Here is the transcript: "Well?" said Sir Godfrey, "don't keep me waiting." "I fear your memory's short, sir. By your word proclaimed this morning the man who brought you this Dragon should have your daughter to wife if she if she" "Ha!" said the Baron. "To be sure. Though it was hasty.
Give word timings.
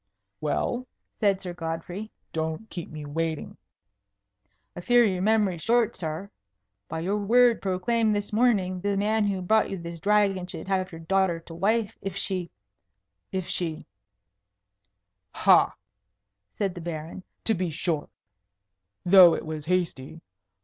"Well?" 0.39 0.87
said 1.19 1.39
Sir 1.41 1.53
Godfrey, 1.53 2.09
"don't 2.33 2.67
keep 2.71 2.89
me 2.89 3.05
waiting." 3.05 3.55
"I 4.75 4.81
fear 4.81 5.05
your 5.05 5.21
memory's 5.21 5.61
short, 5.61 5.95
sir. 5.95 6.31
By 6.89 7.01
your 7.01 7.17
word 7.17 7.61
proclaimed 7.61 8.15
this 8.15 8.33
morning 8.33 8.81
the 8.81 8.97
man 8.97 9.27
who 9.27 9.43
brought 9.43 9.69
you 9.69 9.77
this 9.77 9.99
Dragon 9.99 10.47
should 10.47 10.67
have 10.67 10.91
your 10.91 11.01
daughter 11.01 11.39
to 11.41 11.53
wife 11.53 11.99
if 12.01 12.15
she 12.17 12.49
if 13.31 13.45
she" 13.45 13.85
"Ha!" 15.45 15.75
said 16.57 16.73
the 16.73 16.81
Baron. 16.81 17.23
"To 17.45 17.53
be 17.53 17.69
sure. 17.69 18.09
Though 19.05 19.35
it 19.35 19.45
was 19.45 19.65
hasty. 19.67 20.19